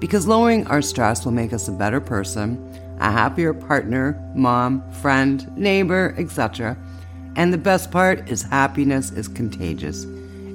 [0.00, 2.58] because lowering our stress will make us a better person,
[3.00, 6.76] a happier partner, mom, friend, neighbor, etc.
[7.36, 10.04] And the best part is happiness is contagious.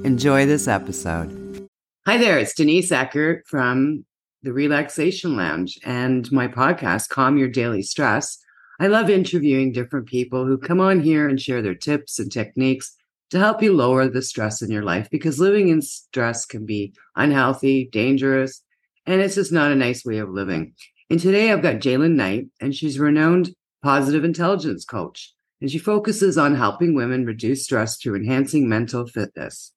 [0.03, 1.70] Enjoy this episode.
[2.08, 4.03] Hi there, it's Denise Eckert from
[4.44, 8.39] the Relaxation Lounge and my podcast, Calm Your Daily Stress.
[8.80, 12.95] I love interviewing different people who come on here and share their tips and techniques
[13.31, 16.94] to help you lower the stress in your life because living in stress can be
[17.16, 18.62] unhealthy, dangerous,
[19.05, 20.73] and it's just not a nice way of living.
[21.09, 25.34] And today I've got Jaylin Knight, and she's a renowned positive intelligence coach.
[25.62, 29.72] And she focuses on helping women reduce stress through enhancing mental fitness.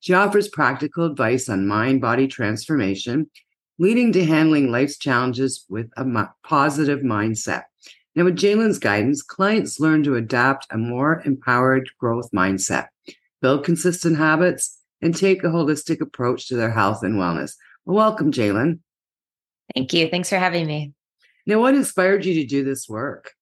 [0.00, 3.30] She offers practical advice on mind body transformation,
[3.78, 7.62] leading to handling life's challenges with a positive mindset.
[8.14, 12.88] Now, with Jaylin's guidance, clients learn to adapt a more empowered growth mindset,
[13.40, 17.54] build consistent habits, and take a holistic approach to their health and wellness.
[17.84, 18.80] Welcome, Jaylin.
[19.74, 20.08] Thank you.
[20.08, 20.92] Thanks for having me.
[21.46, 23.32] Now, what inspired you to do this work?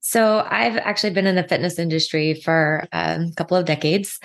[0.00, 4.18] So, I've actually been in the fitness industry for um, a couple of decades,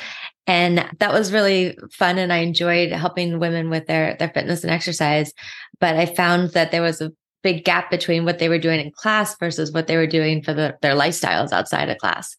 [0.47, 2.17] and that was really fun.
[2.17, 5.31] And I enjoyed helping women with their their fitness and exercise.
[5.79, 7.11] But I found that there was a
[7.43, 10.53] big gap between what they were doing in class versus what they were doing for
[10.53, 12.35] the, their lifestyles outside of class.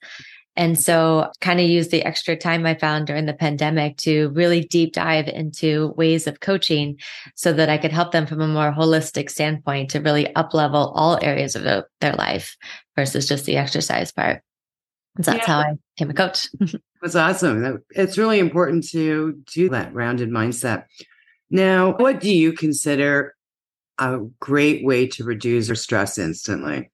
[0.59, 4.65] And so, kind of use the extra time I found during the pandemic to really
[4.65, 6.99] deep dive into ways of coaching
[7.37, 10.93] so that I could help them from a more holistic standpoint to really up level
[10.97, 12.57] all areas of their life
[12.97, 14.43] versus just the exercise part.
[15.21, 15.55] So that's yeah.
[15.55, 16.49] how I became a coach.
[17.03, 17.85] that's awesome.
[17.91, 20.87] It's really important to do that rounded mindset.
[21.51, 23.37] Now, what do you consider
[23.99, 26.91] a great way to reduce your stress instantly?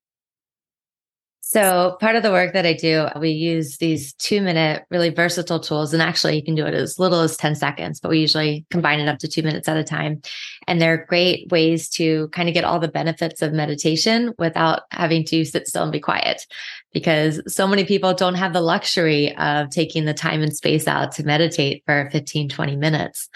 [1.55, 5.61] So, part of the work that I do, we use these two minute, really versatile
[5.61, 5.93] tools.
[5.93, 8.99] And actually, you can do it as little as 10 seconds, but we usually combine
[8.99, 10.21] it up to two minutes at a time.
[10.67, 15.25] And they're great ways to kind of get all the benefits of meditation without having
[15.27, 16.45] to sit still and be quiet.
[16.93, 21.13] Because so many people don't have the luxury of taking the time and space out
[21.13, 23.29] to meditate for 15, 20 minutes.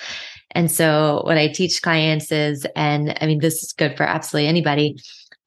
[0.51, 4.49] And so, what I teach clients is, and I mean, this is good for absolutely
[4.49, 4.97] anybody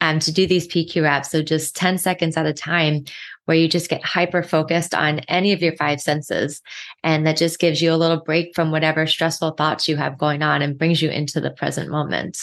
[0.02, 1.32] um, to do these PQ reps.
[1.32, 3.06] So just 10 seconds at a time
[3.46, 6.62] where you just get hyper focused on any of your five senses.
[7.04, 10.42] And that just gives you a little break from whatever stressful thoughts you have going
[10.42, 12.38] on and brings you into the present moment.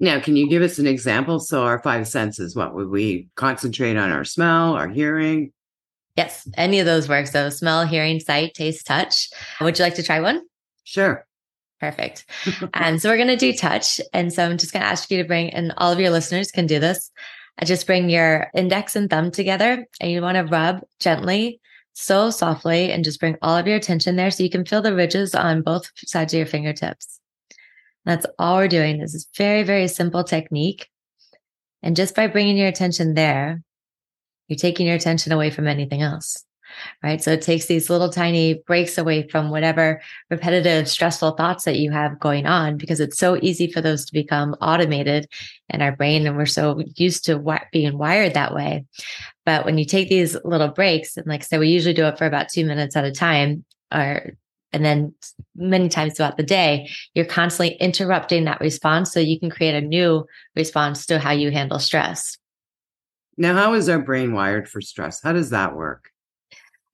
[0.00, 1.40] Now, can you give us an example?
[1.40, 4.10] So, our five senses, what would we concentrate on?
[4.12, 5.52] Our smell, our hearing?
[6.16, 7.26] Yes, any of those work.
[7.26, 9.28] So, smell, hearing, sight, taste, touch.
[9.60, 10.42] Would you like to try one?
[10.84, 11.26] Sure.
[11.80, 12.24] Perfect.
[12.74, 14.00] and so we're going to do touch.
[14.12, 16.50] And so I'm just going to ask you to bring, and all of your listeners
[16.50, 17.10] can do this.
[17.58, 21.60] I just bring your index and thumb together and you want to rub gently,
[21.92, 24.94] so softly, and just bring all of your attention there so you can feel the
[24.94, 27.20] ridges on both sides of your fingertips.
[28.04, 28.98] That's all we're doing.
[28.98, 30.88] This is very, very simple technique.
[31.82, 33.62] And just by bringing your attention there,
[34.46, 36.44] you're taking your attention away from anything else
[37.02, 37.22] right?
[37.22, 41.90] So it takes these little tiny breaks away from whatever repetitive, stressful thoughts that you
[41.90, 45.28] have going on because it's so easy for those to become automated
[45.68, 46.26] in our brain.
[46.26, 48.84] And we're so used to being wired that way.
[49.44, 52.18] But when you take these little breaks, and like I said, we usually do it
[52.18, 54.32] for about two minutes at a time, or
[54.72, 55.14] and then
[55.56, 59.80] many times throughout the day, you're constantly interrupting that response so you can create a
[59.80, 62.36] new response to how you handle stress.
[63.38, 65.22] Now, how is our brain wired for stress?
[65.22, 66.10] How does that work?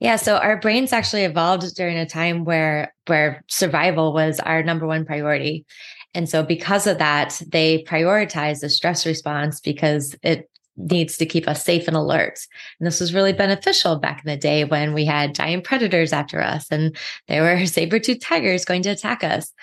[0.05, 4.87] Yeah, so our brains actually evolved during a time where where survival was our number
[4.87, 5.65] one priority.
[6.13, 11.49] And so because of that, they prioritize the stress response because it needs to keep
[11.49, 12.39] us safe and alert.
[12.79, 16.43] And this was really beneficial back in the day when we had giant predators after
[16.43, 16.95] us and
[17.27, 19.55] there were saber-toothed tigers going to attack us.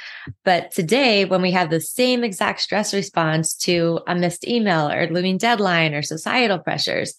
[0.44, 5.08] But today, when we have the same exact stress response to a missed email or
[5.08, 7.14] looming deadline or societal pressures,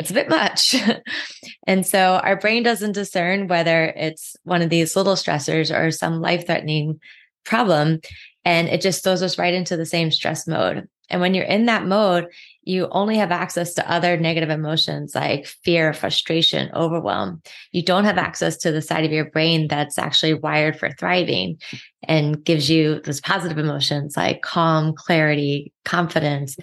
[0.00, 0.74] it's a bit much.
[1.66, 6.22] and so our brain doesn't discern whether it's one of these little stressors or some
[6.22, 6.98] life threatening
[7.44, 8.00] problem.
[8.42, 10.88] And it just throws us right into the same stress mode.
[11.10, 12.28] And when you're in that mode,
[12.62, 17.42] you only have access to other negative emotions like fear, frustration, overwhelm.
[17.72, 21.58] You don't have access to the side of your brain that's actually wired for thriving
[22.04, 26.56] and gives you those positive emotions like calm, clarity, confidence,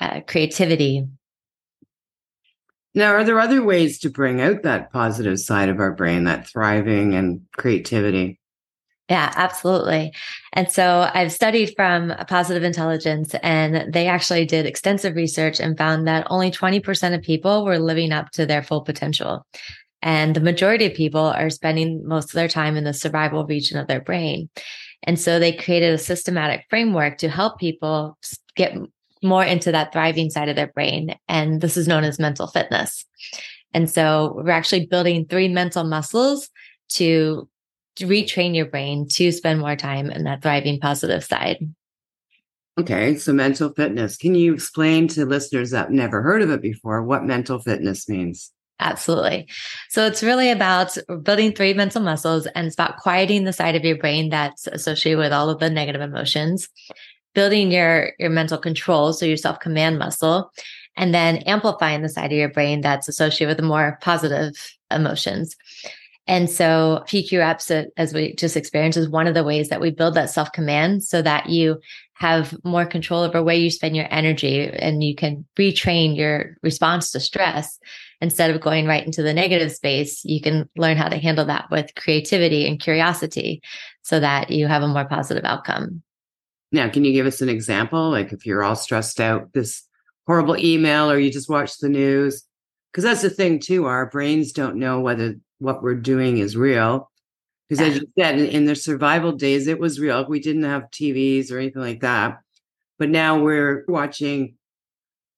[0.00, 1.06] uh, creativity.
[2.94, 6.46] Now, are there other ways to bring out that positive side of our brain, that
[6.46, 8.38] thriving and creativity?
[9.10, 10.12] Yeah, absolutely.
[10.54, 16.06] And so I've studied from positive intelligence, and they actually did extensive research and found
[16.06, 19.44] that only 20% of people were living up to their full potential.
[20.00, 23.78] And the majority of people are spending most of their time in the survival region
[23.78, 24.48] of their brain.
[25.02, 28.16] And so they created a systematic framework to help people
[28.56, 28.74] get
[29.24, 31.16] more into that thriving side of their brain.
[31.28, 33.04] And this is known as mental fitness.
[33.72, 36.48] And so we're actually building three mental muscles
[36.90, 37.48] to
[37.98, 41.58] retrain your brain to spend more time in that thriving positive side.
[42.78, 44.16] Okay, so mental fitness.
[44.16, 48.52] Can you explain to listeners that never heard of it before what mental fitness means?
[48.80, 49.48] Absolutely.
[49.90, 53.84] So it's really about building three mental muscles and it's about quieting the side of
[53.84, 56.68] your brain that's associated with all of the negative emotions,
[57.34, 60.52] building your, your mental control, so your self command muscle,
[60.96, 64.54] and then amplifying the side of your brain that's associated with the more positive
[64.90, 65.56] emotions.
[66.26, 69.80] And so PQ reps, uh, as we just experienced, is one of the ways that
[69.80, 71.80] we build that self command so that you
[72.14, 77.10] have more control over where you spend your energy and you can retrain your response
[77.10, 77.78] to stress
[78.20, 80.24] instead of going right into the negative space.
[80.24, 83.60] You can learn how to handle that with creativity and curiosity
[84.02, 86.03] so that you have a more positive outcome.
[86.74, 88.10] Now, can you give us an example?
[88.10, 89.84] Like if you're all stressed out, this
[90.26, 92.42] horrible email, or you just watch the news?
[92.90, 93.86] Because that's the thing, too.
[93.86, 97.12] Our brains don't know whether what we're doing is real.
[97.68, 100.26] Because as you said, in, in the survival days, it was real.
[100.28, 102.38] We didn't have TVs or anything like that.
[102.98, 104.56] But now we're watching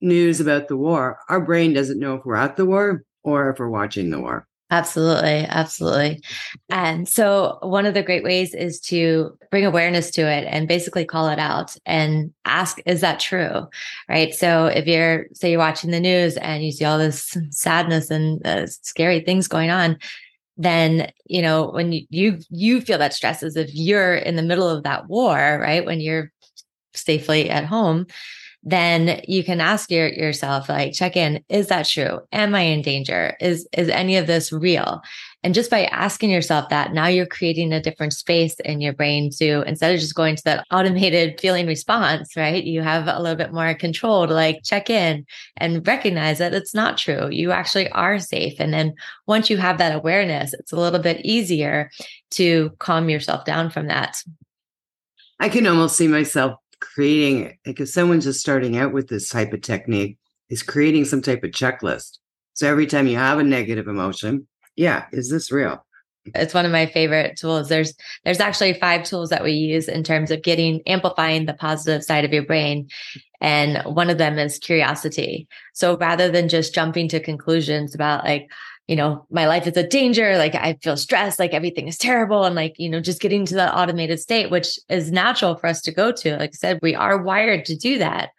[0.00, 1.19] news about the war.
[1.29, 4.47] Our brain doesn't know if we're at the war or if we're watching the war.
[4.71, 5.47] Absolutely.
[5.49, 6.21] Absolutely.
[6.71, 11.05] And so, one of the great ways is to bring awareness to it and basically
[11.05, 13.69] call it out and ask, is that true?
[14.09, 14.35] Right.
[14.35, 18.45] So, if you're, say, you're watching the news and you see all this sadness and
[18.45, 19.99] uh, scary things going on,
[20.57, 24.43] then you know when you, you you feel that stress as if you're in the
[24.43, 26.33] middle of that war right when you're
[26.95, 28.07] safely at home
[28.69, 32.19] then you can ask your, yourself like check in is that true?
[32.33, 33.37] Am i in danger?
[33.41, 35.01] Is is any of this real?
[35.45, 39.31] And just by asking yourself that now you're creating a different space in your brain
[39.39, 42.65] to instead of just going to that automated feeling response right?
[42.65, 45.25] You have a little bit more control to like check in
[45.57, 47.29] and recognize that it's not true.
[47.31, 48.55] You actually are safe.
[48.59, 48.95] And then
[49.29, 51.93] once you have that awareness it's a little bit easier
[52.33, 54.21] to calm yourself down from that.
[55.39, 59.52] I can almost see myself creating like if someone's just starting out with this type
[59.52, 60.19] of technique
[60.49, 62.19] is creating some type of checklist.
[62.55, 64.46] So every time you have a negative emotion
[64.76, 65.84] yeah is this real?
[66.34, 67.69] It's one of my favorite tools.
[67.69, 67.94] There's
[68.25, 72.25] there's actually five tools that we use in terms of getting amplifying the positive side
[72.25, 72.88] of your brain
[73.40, 75.46] and one of them is curiosity.
[75.75, 78.50] So rather than just jumping to conclusions about like
[78.87, 80.38] you know, my life is a danger.
[80.38, 82.44] Like I feel stressed, like everything is terrible.
[82.44, 85.81] And like, you know, just getting to that automated state, which is natural for us
[85.83, 86.37] to go to.
[86.37, 88.31] Like I said, we are wired to do that,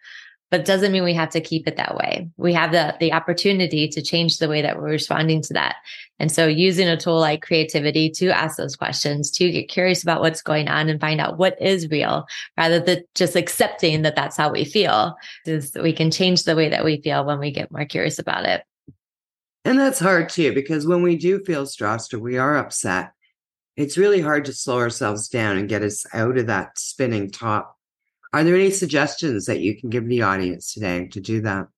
[0.50, 2.30] but doesn't mean we have to keep it that way.
[2.38, 5.76] We have the, the opportunity to change the way that we're responding to that.
[6.18, 10.22] And so using a tool like creativity to ask those questions, to get curious about
[10.22, 14.36] what's going on and find out what is real rather than just accepting that that's
[14.38, 15.14] how we feel
[15.44, 18.46] is we can change the way that we feel when we get more curious about
[18.46, 18.64] it.
[19.64, 23.12] And that's hard too, because when we do feel stressed or we are upset,
[23.76, 27.76] it's really hard to slow ourselves down and get us out of that spinning top.
[28.32, 31.68] Are there any suggestions that you can give the audience today to do that?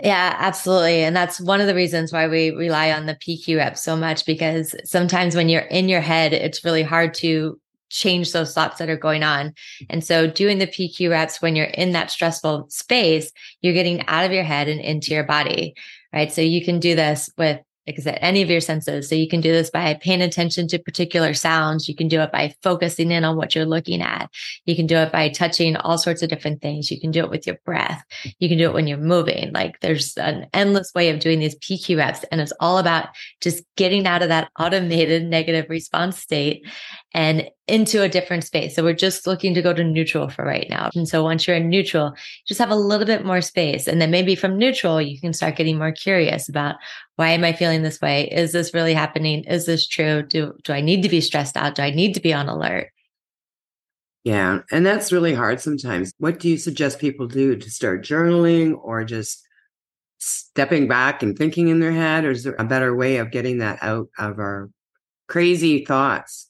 [0.00, 1.02] Yeah, absolutely.
[1.02, 4.24] And that's one of the reasons why we rely on the PQ rep so much
[4.26, 7.58] because sometimes when you're in your head, it's really hard to
[7.90, 9.54] change those thoughts that are going on.
[9.90, 14.24] And so doing the PQ reps when you're in that stressful space, you're getting out
[14.24, 15.74] of your head and into your body
[16.12, 16.32] right?
[16.32, 19.08] So you can do this with like I said, any of your senses.
[19.08, 21.88] So you can do this by paying attention to particular sounds.
[21.88, 24.30] You can do it by focusing in on what you're looking at.
[24.66, 26.90] You can do it by touching all sorts of different things.
[26.90, 28.04] You can do it with your breath.
[28.40, 29.54] You can do it when you're moving.
[29.54, 32.24] Like there's an endless way of doing these PQ reps.
[32.30, 33.08] And it's all about
[33.40, 36.66] just getting out of that automated negative response state
[37.14, 38.76] and into a different space.
[38.76, 40.90] So we're just looking to go to neutral for right now.
[40.94, 42.12] And so once you're in neutral,
[42.46, 43.86] just have a little bit more space.
[43.86, 46.76] And then maybe from neutral, you can start getting more curious about
[47.16, 48.28] why am I feeling this way?
[48.30, 49.44] Is this really happening?
[49.44, 50.22] Is this true?
[50.22, 51.74] Do, do I need to be stressed out?
[51.74, 52.90] Do I need to be on alert?
[54.24, 54.60] Yeah.
[54.70, 56.12] And that's really hard sometimes.
[56.18, 59.42] What do you suggest people do to start journaling or just
[60.18, 62.24] stepping back and thinking in their head?
[62.24, 64.68] Or is there a better way of getting that out of our
[65.28, 66.47] crazy thoughts?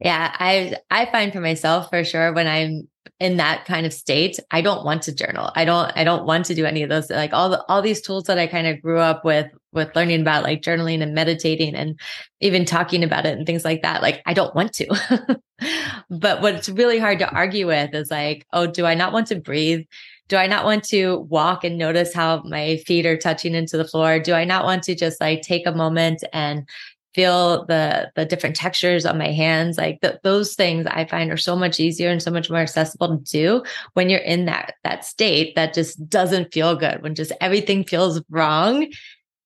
[0.00, 2.88] Yeah, I I find for myself for sure when I'm
[3.18, 5.50] in that kind of state, I don't want to journal.
[5.54, 8.02] I don't I don't want to do any of those like all the all these
[8.02, 11.74] tools that I kind of grew up with with learning about like journaling and meditating
[11.74, 11.98] and
[12.40, 14.02] even talking about it and things like that.
[14.02, 15.40] Like I don't want to.
[16.10, 19.40] but what's really hard to argue with is like, oh, do I not want to
[19.40, 19.86] breathe?
[20.28, 23.86] Do I not want to walk and notice how my feet are touching into the
[23.86, 24.18] floor?
[24.18, 26.68] Do I not want to just like take a moment and
[27.16, 31.36] feel the the different textures on my hands like the, those things i find are
[31.36, 33.62] so much easier and so much more accessible to do
[33.94, 38.22] when you're in that that state that just doesn't feel good when just everything feels
[38.30, 38.92] wrong.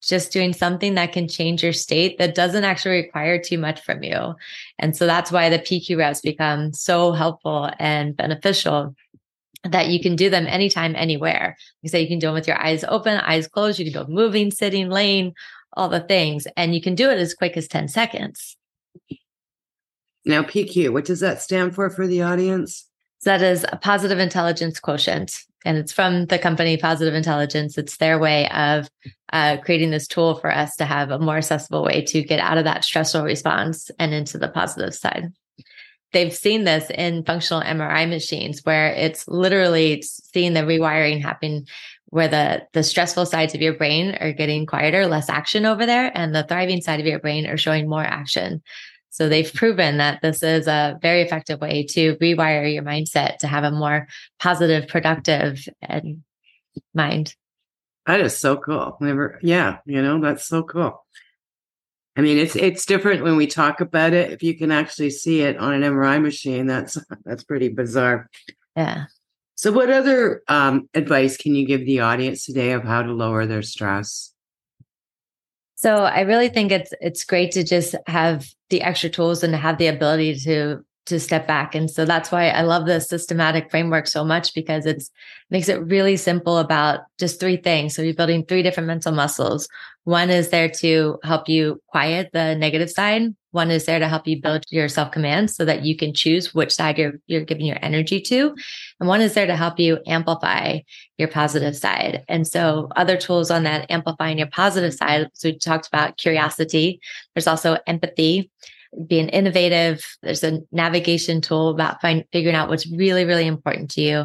[0.02, 4.02] Just doing something that can change your state that doesn't actually require too much from
[4.02, 4.34] you.
[4.78, 8.94] And so that's why the pq reps become so helpful and beneficial
[9.64, 11.58] that you can do them anytime anywhere.
[11.82, 14.10] You say you can do them with your eyes open eyes closed you can do
[14.10, 15.34] moving sitting laying
[15.74, 16.46] all the things.
[16.56, 18.56] And you can do it as quick as 10 seconds.
[20.24, 22.86] Now, PQ, what does that stand for for the audience?
[23.20, 25.44] So that is a positive intelligence quotient.
[25.64, 27.76] And it's from the company Positive Intelligence.
[27.76, 28.88] It's their way of
[29.32, 32.56] uh, creating this tool for us to have a more accessible way to get out
[32.56, 35.32] of that stressful response and into the positive side.
[36.12, 41.66] They've seen this in functional MRI machines where it's literally seeing the rewiring happen
[42.10, 46.10] where the the stressful sides of your brain are getting quieter, less action over there,
[46.16, 48.62] and the thriving side of your brain are showing more action.
[49.10, 53.48] So they've proven that this is a very effective way to rewire your mindset to
[53.48, 54.06] have a more
[54.38, 56.22] positive, productive and
[56.94, 57.34] mind.
[58.06, 58.96] That is so cool.
[59.00, 61.04] Never, yeah, you know, that's so cool.
[62.16, 64.32] I mean, it's it's different when we talk about it.
[64.32, 68.28] If you can actually see it on an MRI machine, that's that's pretty bizarre.
[68.76, 69.06] Yeah.
[69.60, 73.44] So, what other um, advice can you give the audience today of how to lower
[73.44, 74.32] their stress?
[75.74, 79.76] So, I really think it's it's great to just have the extra tools and have
[79.76, 81.74] the ability to to step back.
[81.74, 85.10] And so that's why I love the systematic framework so much because it's
[85.50, 87.94] makes it really simple about just three things.
[87.94, 89.68] So you're building three different mental muscles.
[90.04, 93.34] One is there to help you quiet the negative side.
[93.50, 96.54] One is there to help you build your self command so that you can choose
[96.54, 98.54] which side you're, you're giving your energy to.
[99.00, 100.78] And one is there to help you amplify
[101.18, 102.24] your positive side.
[102.28, 105.28] And so other tools on that amplifying your positive side.
[105.34, 107.00] So we talked about curiosity.
[107.34, 108.50] There's also empathy
[109.06, 110.04] being innovative.
[110.22, 114.24] There's a navigation tool about find, figuring out what's really, really important to you.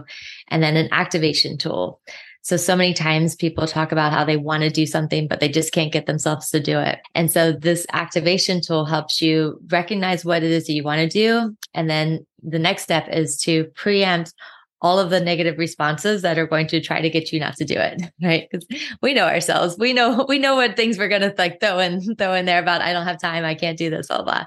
[0.50, 2.02] And then an activation tool.
[2.42, 5.50] So, so many times people talk about how they want to do something, but they
[5.50, 7.00] just can't get themselves to do it.
[7.16, 11.10] And so this activation tool helps you recognize what it is that you want to
[11.10, 11.58] do.
[11.74, 14.34] And then the next step is to preempt
[14.86, 17.66] all of the negative responses that are going to try to get you not to
[17.66, 18.48] do it, right?
[18.52, 18.68] Because
[19.02, 19.76] we know ourselves.
[19.80, 22.62] We know we know what things we're going to like throw in throw in there
[22.62, 24.46] about I don't have time, I can't do this, blah blah.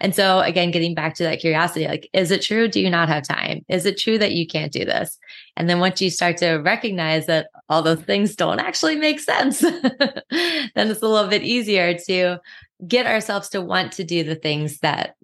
[0.00, 2.68] And so again, getting back to that curiosity, like, is it true?
[2.68, 3.64] Do you not have time?
[3.68, 5.18] Is it true that you can't do this?
[5.56, 9.60] And then once you start to recognize that all those things don't actually make sense,
[9.60, 12.38] then it's a little bit easier to
[12.86, 15.14] get ourselves to want to do the things that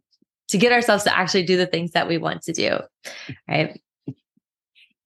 [0.49, 2.79] to get ourselves to actually do the things that we want to do.
[3.47, 3.79] Right.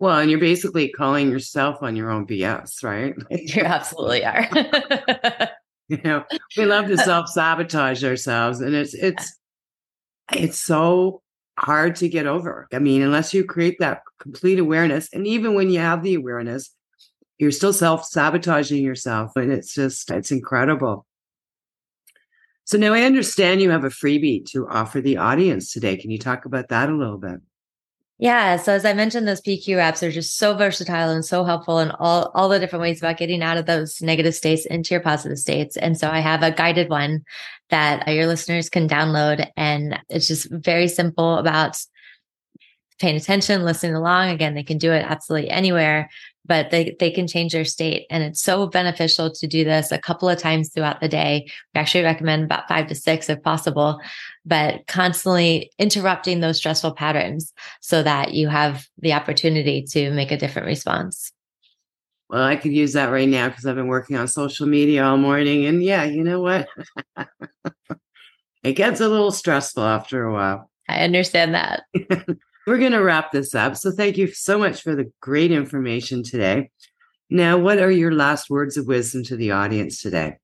[0.01, 3.15] Well, and you're basically calling yourself on your own BS, right?
[3.31, 4.49] you absolutely are.
[5.89, 6.25] you know,
[6.57, 9.39] we love to uh, self sabotage ourselves, and it's uh, it's
[10.35, 11.23] it's so
[11.59, 12.69] hard to get over.
[12.73, 16.73] I mean, unless you create that complete awareness, and even when you have the awareness,
[17.39, 21.07] you're still self sabotaging yourself, and it's just it's incredible.
[22.65, 25.97] So now I understand you have a freebie to offer the audience today.
[25.97, 27.41] Can you talk about that a little bit?
[28.21, 28.57] Yeah.
[28.57, 31.93] So as I mentioned, those PQ reps are just so versatile and so helpful in
[31.93, 35.39] all, all the different ways about getting out of those negative states into your positive
[35.39, 35.77] states.
[35.77, 37.25] And so I have a guided one
[37.71, 39.49] that uh, your listeners can download.
[39.57, 41.79] And it's just very simple about
[42.99, 44.31] paying attention, listening along.
[44.31, 46.11] Again, they can do it absolutely anywhere
[46.45, 48.07] but they, they can change their state.
[48.11, 51.51] And it's so beneficial to do this a couple of times throughout the day.
[51.75, 54.01] We actually recommend about five to six if possible,
[54.47, 60.39] but constantly interrupting those stressful patterns so that you have the opportunity to make a
[60.39, 61.33] different response.
[62.31, 65.17] Well, I could use that right now because I've been working on social media all
[65.17, 65.65] morning.
[65.65, 66.69] And yeah, you know what?
[68.63, 70.71] it gets a little stressful after a while.
[70.89, 71.85] I understand that.
[72.69, 73.79] We're going to wrap this up.
[73.79, 76.69] So thank you so much for the great information today.
[77.31, 80.37] Now, what are your last words of wisdom to the audience today?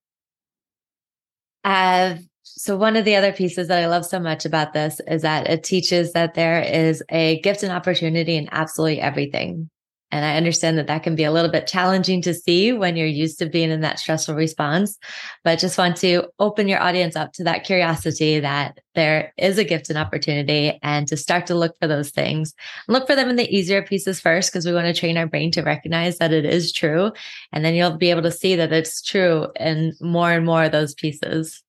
[1.63, 5.21] Uh, So, one of the other pieces that I love so much about this is
[5.21, 9.69] that it teaches that there is a gift and opportunity in absolutely everything.
[10.11, 13.07] And I understand that that can be a little bit challenging to see when you're
[13.07, 14.97] used to being in that stressful response,
[15.43, 19.63] but just want to open your audience up to that curiosity that there is a
[19.63, 22.53] gift and opportunity and to start to look for those things.
[22.87, 25.51] Look for them in the easier pieces first, because we want to train our brain
[25.51, 27.11] to recognize that it is true.
[27.51, 30.71] And then you'll be able to see that it's true in more and more of
[30.71, 31.61] those pieces.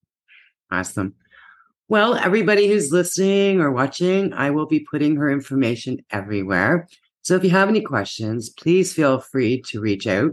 [0.70, 1.14] Awesome.
[1.88, 6.88] Well, everybody who's listening or watching, I will be putting her information everywhere.
[7.26, 10.30] So if you have any questions, please feel free to reach out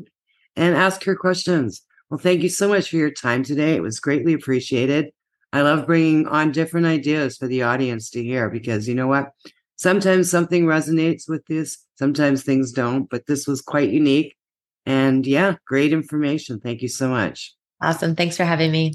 [0.56, 1.82] and ask her questions.
[2.08, 3.74] Well, thank you so much for your time today.
[3.74, 5.10] It was greatly appreciated.
[5.52, 9.32] I love bringing on different ideas for the audience to hear because you know what?
[9.76, 14.38] Sometimes something resonates with this, sometimes things don't, but this was quite unique.
[14.86, 16.60] And yeah, great information.
[16.60, 17.56] Thank you so much.
[17.82, 18.16] Awesome.
[18.16, 18.94] Thanks for having me.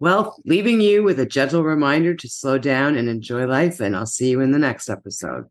[0.00, 4.06] Well, leaving you with a gentle reminder to slow down and enjoy life, and I'll
[4.06, 5.44] see you in the next episode.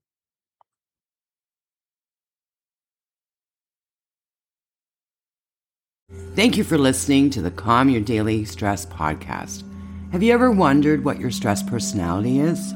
[6.39, 9.65] Thank you for listening to the Calm Your Daily Stress podcast.
[10.13, 12.73] Have you ever wondered what your stress personality is?